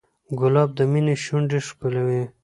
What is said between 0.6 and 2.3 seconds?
د مینې شونډې ښکلوي.